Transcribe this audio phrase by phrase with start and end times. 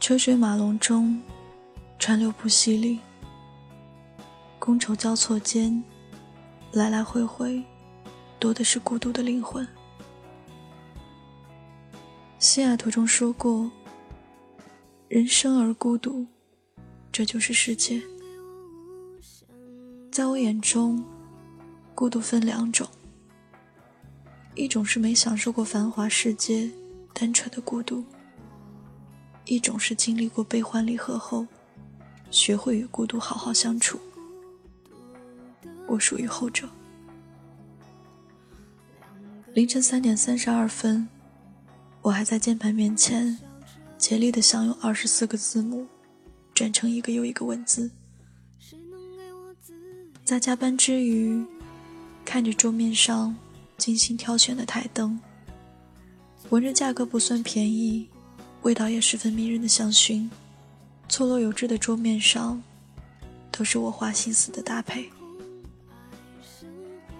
[0.00, 1.22] 车水马龙中，
[1.96, 2.98] 川流不息里，
[4.58, 5.80] 觥筹交错间，
[6.72, 7.62] 来来回回，
[8.40, 9.64] 多的是孤独的灵魂。
[12.40, 13.70] 西雅图中说过
[15.06, 16.26] ：“人生而孤独，
[17.12, 18.02] 这就是世界。”
[20.10, 21.04] 在我眼中，
[22.00, 22.88] 孤独分两种：
[24.54, 26.70] 一种是没享受过繁华世界，
[27.12, 28.02] 单纯的孤独。
[29.44, 31.46] 一种是经历过悲欢离合后，
[32.30, 34.00] 学会与孤独好好相处。
[35.86, 36.66] 我属于后者。
[39.52, 41.06] 凌晨三点三十二分，
[42.00, 43.38] 我还在键盘面前，
[43.98, 45.86] 竭力的想用二十四个字母，
[46.54, 47.90] 转成一个又一个文字。
[50.24, 51.44] 在加班之余，
[52.24, 53.36] 看着桌面上
[53.76, 55.18] 精心挑选的台灯，
[56.50, 58.08] 闻着价格不算便宜。
[58.62, 60.28] 味道也十分迷人的香薰，
[61.08, 62.62] 错落有致的桌面上，
[63.50, 65.08] 都是我花心思的搭配。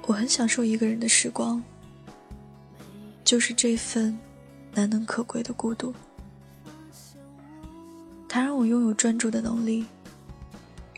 [0.06, 1.62] 我很享受一个人的时光，
[3.24, 4.18] 就是这份
[4.74, 5.94] 难能可贵的孤独。
[8.28, 9.86] 它让我拥有专注的能力，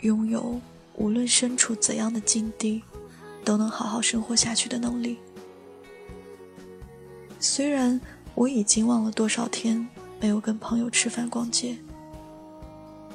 [0.00, 0.60] 拥有
[0.96, 2.82] 无论身处怎样的境地，
[3.44, 5.18] 都能好好生活下去的能力。
[7.38, 8.00] 虽然
[8.34, 9.88] 我已经忘了多少天。
[10.20, 11.76] 没有跟朋友吃饭逛街，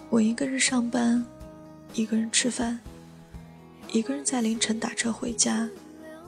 [0.10, 1.26] 我一个人上班，
[1.94, 2.78] 一个人吃饭，
[3.94, 5.70] 一个人在凌晨打车回家，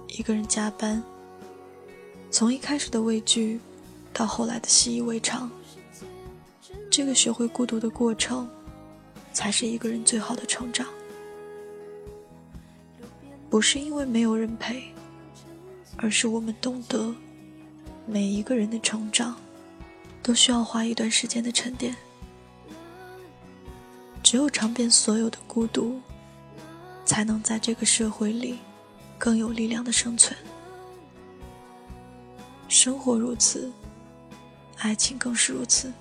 [0.08, 1.03] 一个人加班。
[2.31, 3.59] 从一开始的畏惧，
[4.14, 5.52] 到后来的习以为常，
[6.89, 8.50] 这个学会孤独的过程，
[9.33, 10.88] 才是一个人最好的成长。
[13.50, 14.83] 不是因为没有人陪，
[15.97, 17.14] 而是我们懂得，
[18.05, 19.36] 每一个人的成长。
[20.22, 21.95] 都需要花一段时间的沉淀，
[24.21, 25.99] 只有尝遍所有的孤独，
[27.05, 28.59] 才能在这个社会里
[29.17, 30.38] 更有力量的生存。
[32.67, 33.71] 生活如此，
[34.77, 35.92] 爱情更是如此。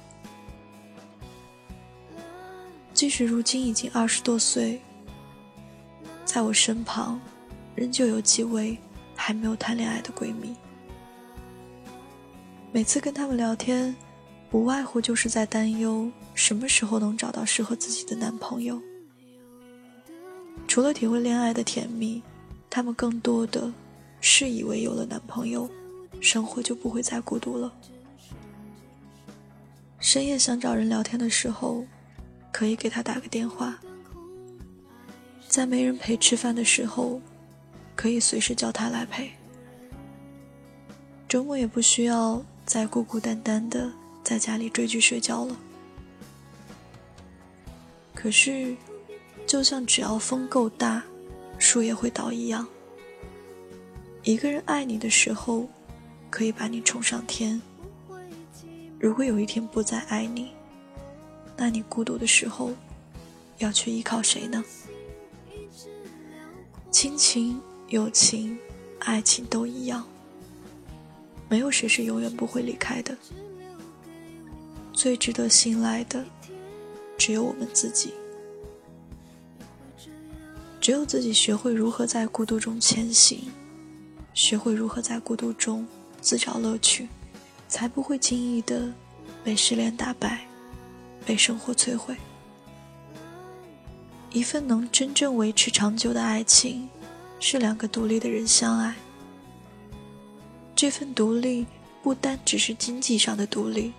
[2.92, 4.82] 即使如今已经二十多岁，
[6.24, 7.18] 在我身旁，
[7.78, 8.76] 仍旧有几位
[9.14, 10.52] 还没有谈恋爱的闺蜜。
[12.72, 13.94] 每次跟她们聊天。
[14.50, 18.80] 不外乎就是在担忧什么时候能找到适合自己的男朋友。
[20.66, 22.22] 除了体会恋爱的甜蜜，
[22.70, 23.70] 他们更多的
[24.22, 25.68] 是以为有了男朋友，
[26.22, 27.70] 生活就不会再孤独了。
[30.00, 31.84] 深夜想找人聊天的时候，
[32.50, 33.74] 可以给他打个电话；
[35.46, 37.20] 在没人陪吃饭的时候，
[37.98, 39.28] 可以随时叫他来陪。
[41.28, 43.90] 周末也不需要再孤孤单单的。
[44.22, 45.56] 在家里追剧睡觉了。
[48.14, 48.76] 可是，
[49.46, 51.02] 就像只要风够大，
[51.58, 52.68] 树也会倒一样。
[54.22, 55.66] 一个人爱你的时候，
[56.28, 57.58] 可以把你冲上天；
[59.00, 60.50] 如果有一天不再爱你，
[61.56, 62.72] 那你孤独的时候，
[63.56, 64.62] 要去依靠谁呢？
[66.90, 67.58] 亲情、
[67.88, 68.58] 友情、
[68.98, 70.06] 爱情都一样，
[71.48, 73.16] 没有谁是永远不会离开的。
[74.92, 76.22] 最值得信赖的，
[77.16, 78.12] 只有我们自己。
[80.80, 83.50] 只有自己学会如何在孤独中前行，
[84.34, 85.86] 学会如何在孤独中
[86.20, 87.08] 自找乐趣，
[87.68, 88.92] 才不会轻易的
[89.42, 90.46] 被失恋打败，
[91.24, 92.14] 被生活摧毁。
[94.30, 96.86] 一份能真正维持长久的爱情，
[97.40, 98.94] 是两个独立的人相爱。
[100.74, 101.66] 这份独立，
[102.02, 103.92] 不单只是经济上的独立。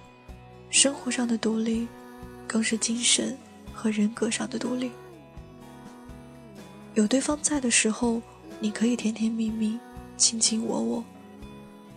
[0.70, 1.88] 生活上的独立，
[2.48, 3.38] 更是精神
[3.74, 4.92] 和人格上的独立。
[6.94, 8.22] 有对方在的时候，
[8.60, 9.80] 你可以甜甜蜜蜜、
[10.16, 11.04] 卿卿我我；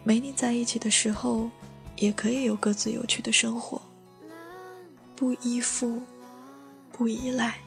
[0.05, 1.51] 没你在一起的时候，
[1.97, 3.81] 也可以有各自有趣的生活。
[5.15, 6.03] 不依附，
[6.91, 7.59] 不依赖。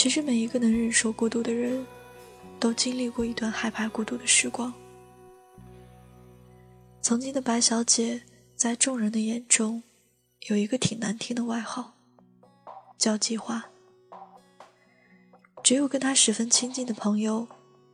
[0.00, 1.86] 其实，每一个能忍受孤独的人，
[2.58, 4.72] 都经历过一段害怕孤独的时光。
[7.02, 8.22] 曾经的白小姐。
[8.56, 9.82] 在众人的眼中，
[10.48, 11.92] 有一个挺难听的外号，
[12.96, 13.62] 叫计划。
[15.62, 17.46] 只有跟他十分亲近的朋友，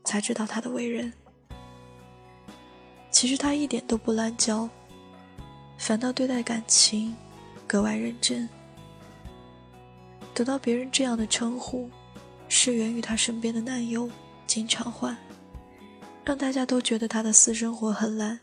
[0.04, 1.12] 才知道她的为人。
[3.10, 4.68] 其实她一点都不滥交，
[5.76, 7.16] 反倒对待感情
[7.66, 8.48] 格外认真。
[10.36, 11.88] 得到别人这样的称呼，
[12.46, 14.06] 是源于他身边的男友
[14.46, 15.16] 经常换，
[16.26, 18.38] 让大家都觉得她的私生活很烂，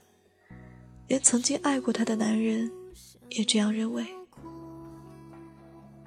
[1.07, 2.71] 连曾经爱过她的男人
[3.29, 4.03] 也这样认为。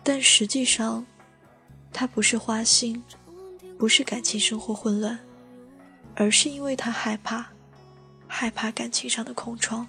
[0.03, 1.07] 但实际上，
[1.93, 3.01] 她不是花心，
[3.79, 5.17] 不是感情生活混乱，
[6.17, 7.47] 而是因为她害怕，
[8.27, 9.87] 害怕感情上的空窗，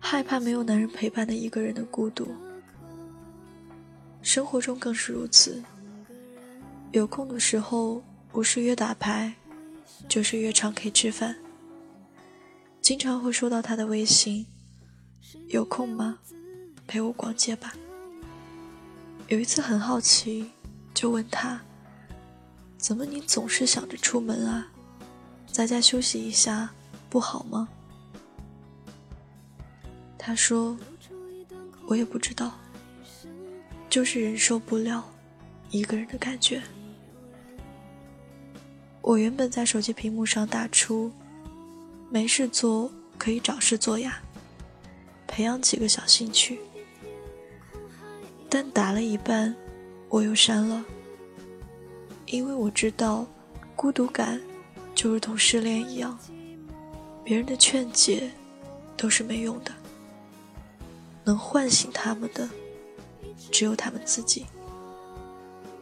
[0.00, 2.26] 害怕没有男人陪伴的一个人的孤独。
[4.22, 5.62] 生活中更是如此。
[6.92, 9.34] 有空的时候，不是约打牌，
[10.08, 11.36] 就是约唱 K 吃饭。
[12.80, 14.46] 经常会收到他的微信
[15.48, 16.18] ：“有空吗？
[16.86, 17.72] 陪我逛街吧。”
[19.28, 20.50] 有一次很好奇，
[20.92, 21.60] 就问他
[22.76, 24.70] ：“怎么你总是想着出门啊？
[25.50, 26.70] 在家休息一下
[27.08, 27.68] 不好吗？”
[30.18, 30.76] 他说
[31.88, 32.52] ：“我也不知道。”
[33.92, 35.04] 就是忍受不了
[35.70, 36.62] 一个人的感觉。
[39.02, 41.12] 我原本在手机屏幕上打出
[42.08, 44.22] “没事做可以找事做呀”，
[45.28, 46.58] 培养几个小兴趣。
[48.48, 49.54] 但打了一半，
[50.08, 50.82] 我又删了，
[52.24, 53.26] 因为我知道，
[53.76, 54.40] 孤独感
[54.94, 56.18] 就如同失恋一样，
[57.22, 58.30] 别人的劝解
[58.96, 59.70] 都是没用的，
[61.24, 62.48] 能唤醒他们的。
[63.50, 64.46] 只有他们自己。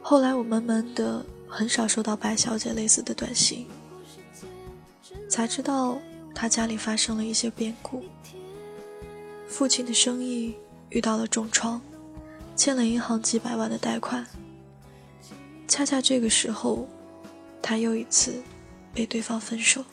[0.02, 3.66] 后来我慢慢的很少收到白小姐类似的短信，
[5.28, 5.98] 才知道
[6.34, 8.02] 她家里发生了一些变故，
[9.46, 10.54] 父亲的生意
[10.88, 11.80] 遇到了重创，
[12.56, 14.26] 欠了银行几百万的贷款。
[15.68, 16.88] 恰恰这个时候，
[17.62, 18.42] 她又一次
[18.92, 19.84] 被对方分手。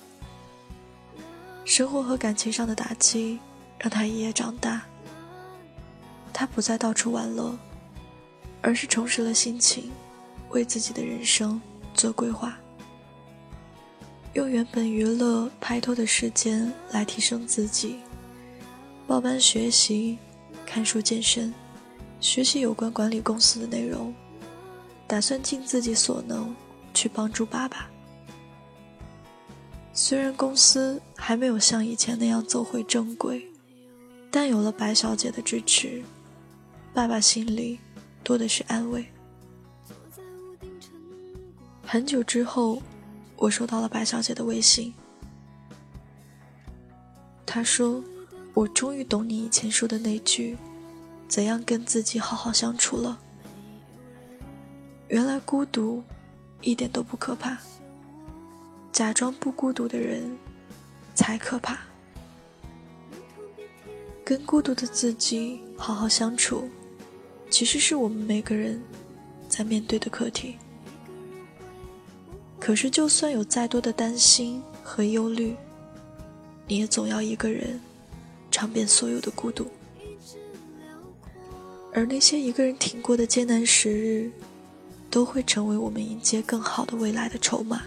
[1.65, 3.37] 生活和感情上的打击
[3.77, 4.83] 让她一夜长大，
[6.37, 7.57] 他不再到处玩乐。
[8.61, 9.91] 而是重拾了心情，
[10.49, 11.61] 为自己的人生
[11.93, 12.57] 做规划，
[14.33, 17.97] 用原本娱乐拍拖的时间来提升自己，
[19.05, 20.17] 报班学习、
[20.65, 21.53] 看书、健身，
[22.19, 24.13] 学习有关管理公司的内容，
[25.05, 26.53] 打算尽自己所能
[26.93, 27.89] 去帮助爸爸。
[29.93, 33.47] 虽然公司还没有像以前那样走回正轨，
[34.29, 36.03] 但有了白小姐的支持，
[36.97, 37.79] 爸爸心里。
[38.23, 39.05] 多的是安慰。
[41.85, 42.81] 很久之后，
[43.35, 44.91] 我收到了白小姐的微信。
[47.45, 48.03] 她说
[48.55, 50.57] ：“我终于懂你以前说的那句
[51.29, 53.19] ‘怎样跟自己好好相处’了。
[55.07, 56.03] 原来孤独
[56.61, 57.59] 一点都不可怕，
[58.91, 60.35] 假装不孤独的人
[61.13, 61.77] 才可怕。
[64.25, 66.67] 跟孤独的自己好好相处。”
[67.49, 68.81] 其实是我们每个人
[69.47, 70.57] 在面对的课题。
[72.59, 75.55] 可是，就算有再多的担心和忧虑，
[76.67, 77.79] 你也总要一个人
[78.51, 79.65] 尝遍所有的孤独。
[81.93, 84.31] 而那些一个人挺过的艰难时日，
[85.09, 87.83] 都会成为我们迎接更好的未来的筹码。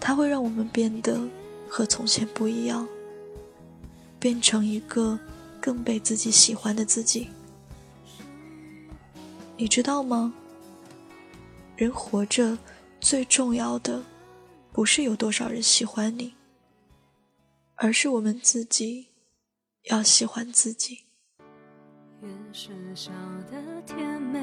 [0.00, 1.20] 它会让我们变得
[1.68, 2.88] 和从前不一样，
[4.18, 5.18] 变成一个
[5.60, 7.28] 更被自己喜欢的自己。
[9.60, 10.32] 你知道吗？
[11.76, 12.56] 人活着
[12.98, 14.02] 最重要的，
[14.72, 16.32] 不是有多少人喜欢你，
[17.74, 19.08] 而是我们自己
[19.90, 21.00] 要喜欢自己。
[22.22, 23.12] 越是笑
[23.50, 24.40] 得甜美，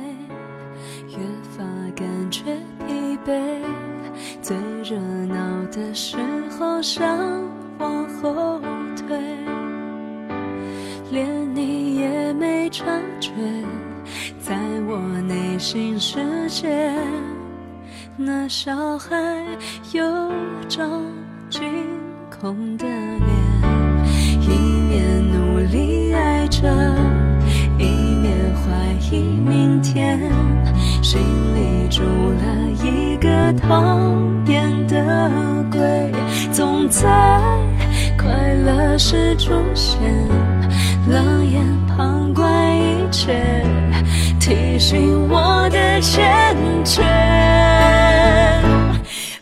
[1.08, 1.18] 越
[1.50, 1.63] 发
[1.96, 2.44] 感觉
[2.86, 3.60] 疲惫。
[4.39, 6.15] 最热闹的时
[6.51, 7.03] 候想
[7.80, 8.62] 往后
[8.96, 9.18] 退，
[11.10, 12.86] 连你也没察
[13.16, 13.16] 觉。
[15.58, 16.68] 内心世界，
[18.16, 19.18] 那小孩
[19.92, 20.04] 有
[20.70, 21.02] 张
[21.50, 21.60] 惊
[22.30, 23.28] 恐的脸，
[24.40, 24.50] 一
[24.88, 26.62] 面努力爱着，
[27.80, 27.86] 一
[28.22, 28.72] 面怀
[29.10, 30.20] 疑明天，
[31.02, 31.20] 心
[31.56, 33.98] 里住了一个讨
[34.46, 36.12] 厌的鬼，
[36.52, 37.10] 总在
[38.16, 40.00] 快乐时出现，
[41.10, 43.57] 冷眼旁观一切。
[44.77, 46.55] 提醒我的欠
[46.86, 47.01] 缺。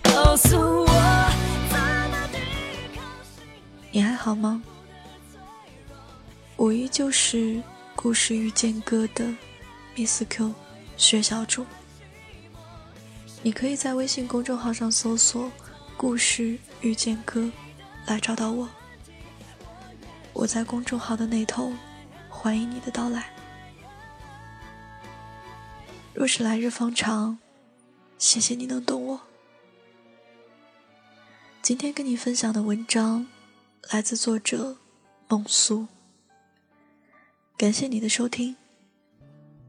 [0.02, 1.30] 告诉我
[3.92, 4.64] 你还好吗？
[6.56, 7.62] 我依旧是
[7.98, 9.26] 故事遇见歌的
[9.98, 10.54] Miss Q
[10.96, 11.66] 薛小主。
[13.42, 15.52] 你可以在微信公众号上搜索
[15.98, 17.52] “故事遇见歌”
[18.08, 18.70] 来找到我。
[20.32, 21.74] 我在公众号的那头，
[22.30, 23.35] 欢迎你的到来。
[26.16, 27.38] 若是来日方长，
[28.18, 29.20] 谢谢你能懂我。
[31.62, 33.28] 今天跟你分享的文章
[33.92, 34.78] 来自作者
[35.28, 35.86] 梦苏。
[37.58, 38.56] 感谢你的收听，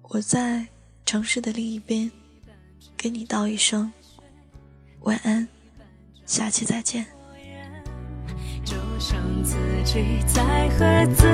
[0.03, 0.69] 我在
[1.05, 2.09] 城市的另一边，
[2.97, 3.93] 给你道一声
[5.01, 5.49] 晚安，
[6.27, 7.05] 下期再见。
[8.65, 11.27] 就像自己在和自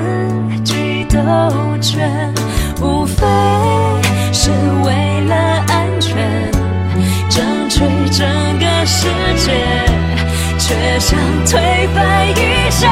[0.63, 2.33] 己斗拳，
[2.81, 3.23] 无非
[4.33, 4.49] 是
[4.83, 5.35] 为了
[5.67, 6.17] 安全，
[7.29, 8.27] 争取整
[8.59, 9.53] 个世界。
[10.57, 12.33] 却想推翻一
[12.71, 12.87] 切。